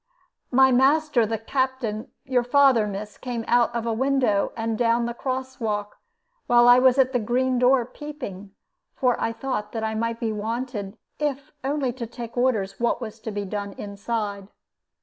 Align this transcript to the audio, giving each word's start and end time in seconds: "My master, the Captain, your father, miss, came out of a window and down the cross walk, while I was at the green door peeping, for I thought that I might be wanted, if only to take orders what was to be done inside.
"My 0.49 0.71
master, 0.71 1.27
the 1.27 1.37
Captain, 1.37 2.09
your 2.25 2.41
father, 2.43 2.87
miss, 2.87 3.19
came 3.19 3.45
out 3.47 3.75
of 3.75 3.85
a 3.85 3.93
window 3.93 4.51
and 4.57 4.75
down 4.75 5.05
the 5.05 5.13
cross 5.13 5.59
walk, 5.59 5.99
while 6.47 6.67
I 6.67 6.79
was 6.79 6.97
at 6.97 7.13
the 7.13 7.19
green 7.19 7.59
door 7.59 7.85
peeping, 7.85 8.49
for 8.95 9.15
I 9.21 9.31
thought 9.31 9.73
that 9.73 9.83
I 9.83 9.93
might 9.93 10.19
be 10.19 10.33
wanted, 10.33 10.97
if 11.19 11.51
only 11.63 11.93
to 11.93 12.07
take 12.07 12.35
orders 12.35 12.79
what 12.79 12.99
was 12.99 13.19
to 13.19 13.29
be 13.29 13.45
done 13.45 13.73
inside. 13.73 14.47